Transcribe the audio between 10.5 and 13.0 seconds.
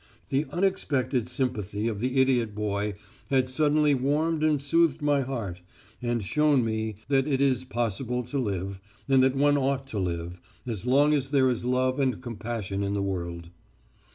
as long as there is love and compassion in